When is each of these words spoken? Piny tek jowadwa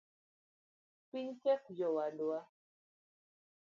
Piny 1.09 1.31
tek 1.43 1.61
jowadwa 1.77 2.39